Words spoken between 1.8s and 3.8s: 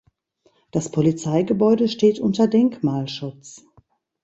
steht unter Denkmalschutz.